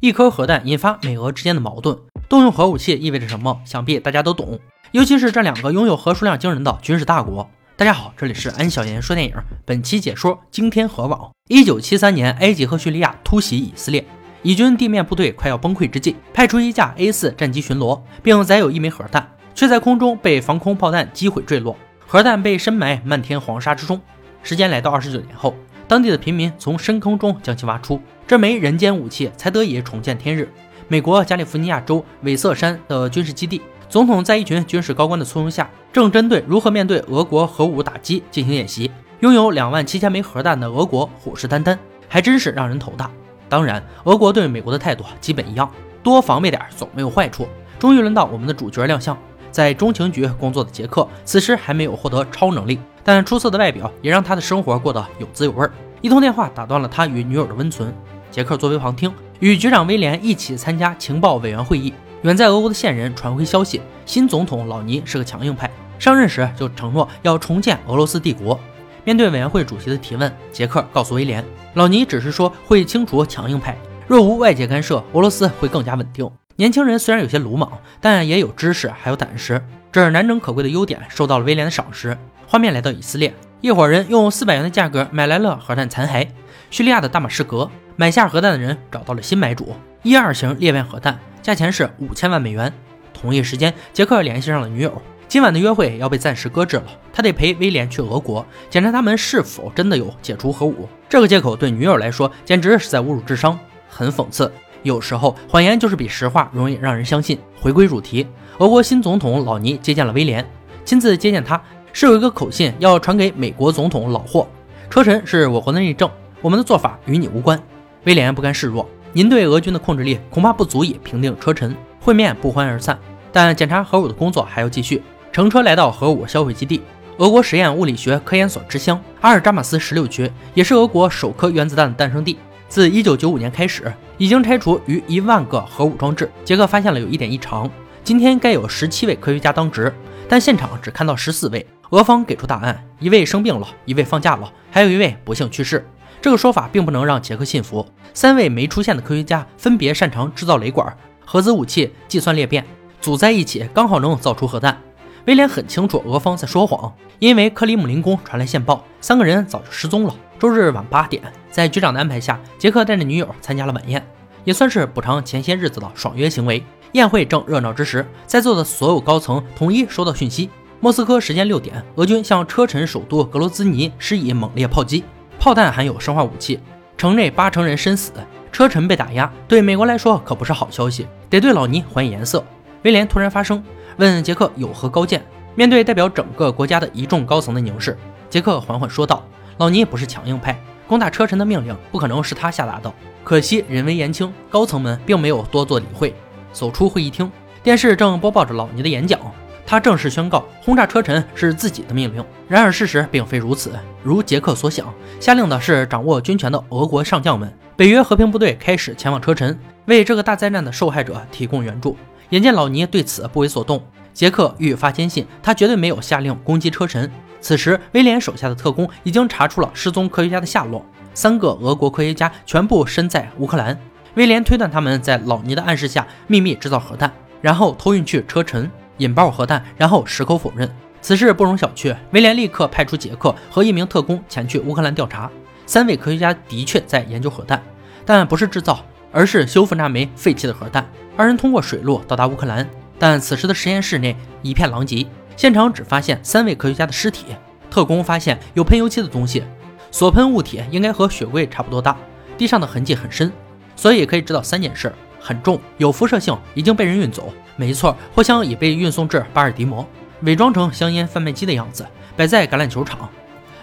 [0.00, 1.98] 一颗核弹引发美俄之间的矛盾，
[2.28, 3.60] 动用核武器意味着什么？
[3.64, 4.60] 想必大家都懂。
[4.92, 7.50] 尤其是这两个拥有核数量惊人的军事大国。
[7.76, 9.34] 大家好，这里是安小言说电影，
[9.64, 11.32] 本期解说惊天核网。
[11.48, 14.04] 一九七三年，埃及和叙利亚突袭以色列，
[14.42, 21.76] 以军地面部队快要崩溃之际，派出一架 A 四战机巡逻，并载有一枚核弹，却在空中被防空炮弹击毁坠落，
[22.06, 24.00] 核弹被深埋漫天黄沙之中。
[24.44, 25.56] 时间来到二十九年后，
[25.88, 28.00] 当地的平民从深坑中将其挖出。
[28.26, 30.46] 这枚人间武器才得以重见天日。
[30.86, 38.90] 美国加利福尼亚州韦瑟山的军事基地，总统在一群军事高官的簇拥下，正针对如何面对俄国核武打击进行演习。
[39.20, 41.76] 拥有两万七千枚核弹的俄国虎视眈眈，
[42.06, 43.10] 还真是让人头大。
[43.48, 45.68] 当然，俄国对美国的态度基本一样，
[46.02, 47.48] 多防备点总没有坏处。
[47.78, 49.16] 终于轮到我们的主角亮相，
[49.50, 55.66] 在中情局工作的杰克，此时还没有获得超能力，但出色的外表也让他的生活过得有滋有味。
[56.02, 57.90] 一通电话打断了他与女友的温存。
[58.30, 61.94] 杰克作为旁听，与局长威廉一起参加情报委员会议。
[62.20, 68.60] 远在俄国的线人传回消息，新总统老尼是个强硬派，上任时就承诺要重建俄罗斯帝国。
[69.04, 73.74] 面对委员会主席的提问，杰克告诉威廉，老尼只是说会清除强硬派，
[74.06, 76.30] 若无外界干涉，俄罗斯会更加稳定。
[76.56, 82.16] 年轻人虽然有些鲁莽，但也有知识还有胆识，这难能可贵的优点受到了威廉的赏识。
[82.46, 86.28] 画面来到以色列，一伙人用四百元的价格买来了核弹残骸。
[86.70, 87.70] 叙利亚的大马士革。
[88.00, 92.72] 买下核弹的人找到了新买主，一二型裂变核弹，价钱是五千万美元。
[93.12, 100.88] 同一时间，杰克联系上了女友，今晚的约会要被暂时搁置了，他得陪威廉去俄国检查他们是否真的有解除核武。
[101.08, 104.48] 这个借口对女友来说简直是在侮辱智商，很讽刺。
[104.84, 107.36] 有时候谎言就是比实话容易让人相信。
[107.60, 108.24] 回归主题，
[108.58, 110.44] 俄国新总统老尼接见了威廉，
[110.84, 114.48] 亲自接见他是有一个口信要传给美国总统老霍，
[114.90, 116.10] 车臣是我国的内政，
[116.42, 117.60] 我们的做法与你无关。
[118.02, 121.72] 威廉不甘示弱，您对俄军的控制力恐怕不足以平定车臣。
[122.00, 122.98] 会面不欢而散，
[123.30, 125.00] 但检查核武的工作还要继续。
[125.30, 126.82] 乘车来到核武销毁基地，
[127.18, 132.36] 俄国实验物理学科研所之乡阿尔扎马斯十六区，也是俄国首颗原子弹的诞生地。
[132.68, 136.28] 自1995年开始，已经拆除逾一万个核武装置。
[136.44, 137.70] 杰克发现了有一点异常，
[138.08, 139.94] 今天该有十七位科学家当值，
[140.30, 141.66] 但现场只看到十四位。
[141.90, 145.86] 俄方给出答案：一位生病了，一位放假了，还有一位不幸去世。
[146.18, 147.86] 这个说法并不能让杰克信服。
[148.14, 152.64] 三位没出现的科学家分别擅长制造雷管、核子武器、计算裂变，
[152.98, 154.80] 组在一起刚好能造出核弹。
[155.26, 160.14] 威廉很清楚俄方在说谎，因为克里姆林宫传来线报，三个人早就失踪了。
[160.38, 164.02] 周日晚八点，在局长的安排下，杰克带着女友参加了晚宴，
[164.44, 166.62] 也算是补偿前些日子的爽约行为。
[166.92, 170.48] 宴会正热闹之时，在座的所有高层统一收到讯息：
[170.80, 175.04] 莫斯科时间六点，俄军向车臣首都格罗兹尼施以猛烈炮击。
[175.38, 176.58] 炮弹含有生化武器，
[176.96, 178.10] 城内八成人身死，
[178.50, 182.42] 车臣被打压，对美国来说可不是好消息，得对老尼还以颜色。
[182.84, 183.62] 威廉突然发声，
[183.98, 185.22] 问杰克有何高见。
[185.54, 187.98] 面对代表整个国家的一众高层的凝视，
[188.30, 189.24] 杰克缓缓说道
[189.58, 190.56] ：“老尼不是强硬派，
[190.88, 192.92] 攻打车臣的命令不可能是他下达的。
[193.22, 196.14] 可惜人微言轻，高层们并没有多做理会。”
[196.50, 197.30] 走出会议厅，
[197.62, 199.20] 电视正播报着老尼的演讲。
[199.66, 202.24] 他正式宣告轰炸车臣是自己的命令。
[202.48, 203.70] 然而事实并非如此，
[204.02, 207.52] 如杰克所想，下令的是掌握军权的俄国上将们。
[207.76, 211.94] 北约和平部队开始前往车臣，为这个大灾难的受害者提供援助。
[212.30, 213.82] 眼见老尼对此不为所动，
[214.14, 217.10] 杰克愈发坚信他绝对没有下令攻击车臣。
[217.40, 220.84] 此时，威廉手下的特工已经查出了失踪科学家的下落，
[221.14, 223.78] 三个俄国科学家全部身在乌克兰。
[224.14, 228.70] 威廉推断他们在老尼的暗示下秘密制造核弹，然后偷运去车臣。
[228.98, 230.68] 引爆核弹，然后矢口否认
[231.00, 231.96] 此事不容小觑。
[232.10, 235.30] 威廉立刻派出杰克和一名特工前去乌克兰调查。
[235.64, 237.62] 三位科学家的确在研究核弹，
[238.04, 240.84] 但不是制造，而是修复那枚废弃的核弹。
[241.16, 245.06] 二人通过水路到达乌克兰，但此时的实验室内一片狼藉，
[245.38, 247.26] 现场只发现三位科学家的尸体。
[247.70, 249.44] 特工发现有喷油漆的东西，
[249.92, 251.96] 所喷物体应该和雪柜差不多大，
[252.36, 253.30] 地上的痕迹很深，
[253.76, 254.92] 所以可以知道三件事。
[255.20, 257.32] 很重，有辐射性，已经被人运走。
[257.54, 259.86] 没错，货箱已被运送至巴尔的摩，
[260.22, 261.86] 伪装成香烟贩卖机的样子，
[262.16, 263.08] 摆在橄榄球场。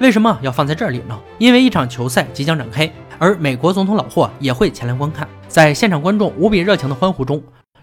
[0.00, 1.16] 为什么要放在这里呢？
[1.38, 5.28] 因为一场球赛即将展开，而美国总统老霍也会前来观看。
[5.46, 7.40] 在现场观众无比热情的欢呼中，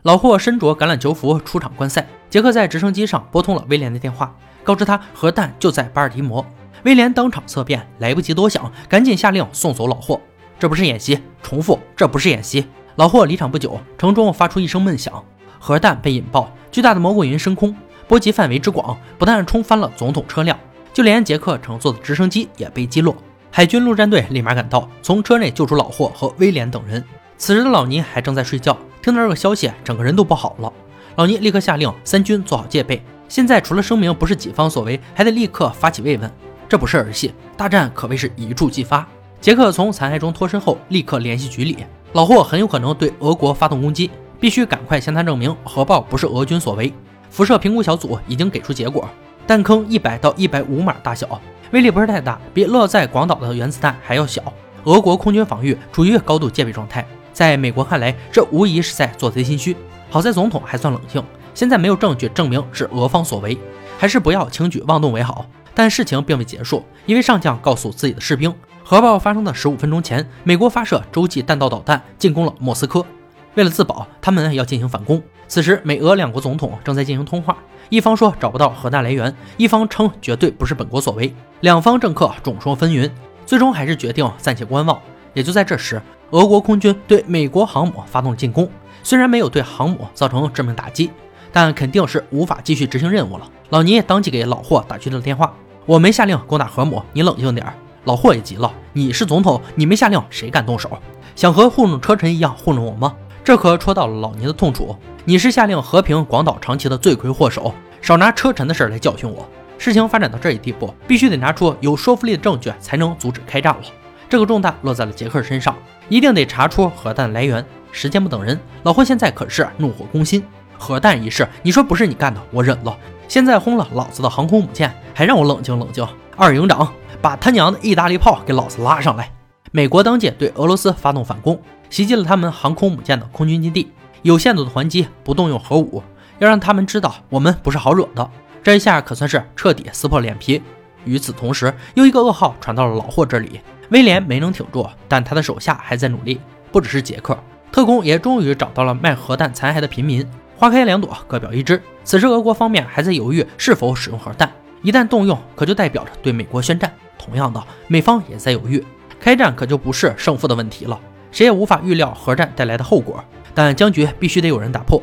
[0.07, 2.07] 老霍身着橄榄球服出场观赛。
[2.29, 4.33] 杰克在直升机上拨通了威廉的电话，
[4.63, 6.45] 告知他核弹就在巴尔的摩。
[6.83, 10.21] 威廉当场色变，来不及多想，赶紧下令送走老霍。
[10.57, 12.65] 这不是演习，重复，这不是演习。
[12.95, 15.21] 老霍离场不久，城中发出一声闷响，
[15.59, 17.75] 核弹被引爆，巨大的蘑菇云升空，
[18.07, 20.57] 波及范围之广，不但冲翻了总统车辆，
[20.93, 23.13] 就连杰克乘坐的直升机也被击落。
[23.51, 27.03] 海军陆战队立马赶到，从车内救出老霍和威廉等人。
[27.37, 30.71] 此时的老尼还正在睡觉，听到这个消息，整个人都不好了。
[31.15, 33.01] 老尼立刻下令三军做好戒备。
[33.27, 36.31] 现在除了声明不是己方所为，还得立刻发起慰问，
[36.69, 39.07] 这不是儿戏，大战可谓是一触即发。
[39.41, 41.77] 杰克从残骸中脱身后，立刻联系局里，
[42.13, 44.09] 老霍很有可能对俄国发动攻击，
[44.39, 46.93] 必须赶快向他证明核爆不是俄军所为。
[47.29, 49.09] 辐射评估小组已经给出结果，
[49.45, 51.39] 弹坑一百到一百五码大小，
[51.71, 54.41] 威力不是太大，比落在广岛的原子弹还要小。
[54.85, 57.05] 俄国空军防御处于高度戒备状态，
[57.37, 59.77] 在美国看来，这无疑是在做贼心虚。
[60.09, 61.23] 好在总统还算冷静，
[61.53, 63.55] 现在没有证据证明是俄方所为，
[63.99, 65.45] 还是不要轻举妄动为好。
[65.75, 68.51] 但事情并未结束，一位上将告诉自己的士兵，
[68.83, 73.05] 核爆发生的十五分钟前，美国发射洲际弹道导弹进攻了莫斯科。
[73.53, 75.21] 为了自保，他们要进行反攻。
[75.47, 77.55] 此时，美俄两国总统正在进行通话，
[77.89, 81.31] 一方说找不到核弹来源，一方称绝对不是本国所为。
[81.59, 83.11] 两方政客众说纷纭，
[83.45, 84.99] 最终还是决定暂且观望。
[85.35, 86.01] 也就在这时，
[86.31, 88.69] 俄国空军对美国航母发动进攻。
[89.03, 91.09] 虽然没有对航母造成致命打击，
[91.51, 93.49] 但肯定是无法继续执行任务了。
[93.69, 95.53] 老尼当即给老霍打去了电话
[95.85, 100.89] ：“我没下令攻打核母，你冷静点儿。”老霍也急了：“你是总统，你没下令，谁敢动手？
[101.35, 104.93] 想和糊弄车臣一样糊弄我吗？”这可戳到了老尼的痛处。
[105.23, 109.47] 你是下令和平广岛长崎的罪魁祸首，少拿车臣的事来教训我。
[109.77, 113.81] 事情发展到这一地步，必须得拿出有说服力的证据，才能阻止开战了。
[114.27, 115.73] 这个重担落在了杰克身上，
[116.09, 117.63] 一定得查出核弹来源。
[117.91, 120.43] 时间不等人，老霍现在可是怒火攻心。
[120.77, 122.95] 核弹一事，你说不是你干的，我忍了。
[123.27, 126.07] 现在轰了老子的航空母舰，还让我冷静冷静。
[126.35, 129.31] 二营长，把他娘的意大利炮给老子拉上来！
[129.71, 131.59] 美国当即对俄罗斯发动反攻，
[131.89, 136.03] 袭击了他们航空母舰的空军基地，有限度的还击，不动用核武，
[136.37, 138.29] 要让他们知道我们不是好惹的。
[138.61, 140.61] 这一下可算是彻底撕破脸皮。
[141.05, 143.61] 与此同时，又一个噩耗传到了老霍这里。
[143.89, 146.39] 威廉没能挺住，但他的手下还在努力。
[146.71, 147.37] 不只是杰克，
[147.71, 150.27] 特工也终于找到了卖核弹残骸的平民。
[150.57, 151.81] 花开两朵，各表一枝。
[152.03, 154.51] 此时，俄国方面还在犹豫是否使用核弹。
[154.81, 156.91] 一旦动用，可就代表着对美国宣战。
[157.17, 158.83] 同样的，美方也在犹豫。
[159.19, 160.99] 开战可就不是胜负的问题了，
[161.31, 163.23] 谁也无法预料核战带来的后果。
[163.53, 165.01] 但僵局必须得有人打破。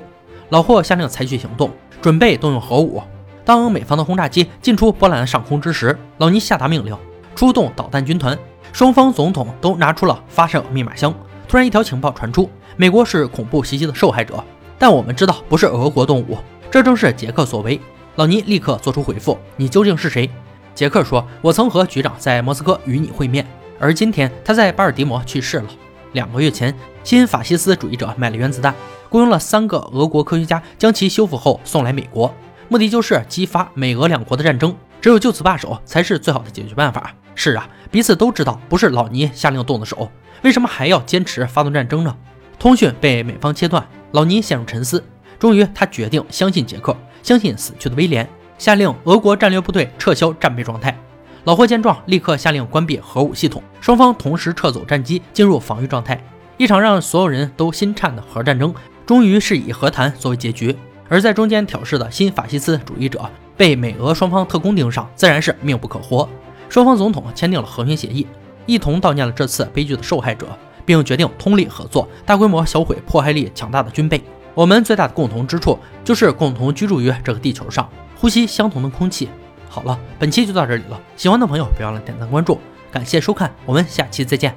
[0.51, 1.71] 老霍下令采取行动，
[2.01, 3.03] 准备动用核武。
[3.45, 6.97] 当美方的轰炸机进出波兰上空之时，老尼下达命令，
[7.35, 8.39] 出动导弹军团。
[8.75, 11.15] 双方总统都拿出了发射密码箱。
[11.47, 14.43] 突然，一条情报传出：美国是恐怖袭击的受害者，
[14.81, 16.37] 但我们知道不是俄国动武，
[16.73, 17.81] 这正是杰克所为。
[18.17, 20.29] 老尼立刻做出回复：“你究竟是谁？”
[20.75, 23.47] 杰克说：“我曾和局长在莫斯科与你会面，
[23.79, 25.67] 而今天他在巴尔的摩去世了。
[26.11, 26.75] 两个月前，
[27.05, 28.75] 新法西斯主义者买了原子弹，
[29.09, 32.35] 雇佣了三个俄国科学家，将其修复后送来美国，
[32.69, 34.75] 目的就是激发美俄两国的战争。
[35.01, 40.11] 只有就此罢手，才是最好的解决办法。”是啊，彼此都知道不是老尼下令动的手，
[40.43, 42.17] 为什么还要坚持发动战争呢？
[42.59, 45.03] 通讯被美方切断，老尼陷入沉思。
[45.39, 48.27] 终于，他决定相信杰克，相信死去的威廉，
[48.57, 50.97] 下令俄国战略部队撤销战备状态。
[51.45, 56.19] 老霍见状，立刻下令关闭核武系统，双方同时撤走战机，进入防御状态。
[56.57, 58.73] 一场让所有人都心颤的核战争，
[59.05, 60.75] 终于是以和谈作为结局。
[61.09, 66.27] 而在中间挑事的新法西斯主义者，被美俄双方特工盯上，自然是命不可活。
[66.69, 68.27] 双方总统签订了和平协议，
[68.67, 70.47] 一同悼念了这次悲剧的受害者，
[70.85, 74.21] 并决定通力合作，大规模销毁迫害力强大的军备。
[74.55, 79.29] 我们最大的共同之处就是共同居住于这个地球上，呼吸相同的空气。
[79.69, 82.59] 好了，本期就到这里了，喜欢的朋友别忘了点赞关注，
[82.91, 84.53] 感谢收看，我们下期再见。